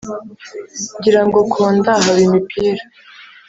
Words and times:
ngira 0.97 1.21
ngo 1.27 1.39
ku 1.51 1.61
nda 1.75 1.93
haba 2.05 2.21
imipira! 2.27 2.83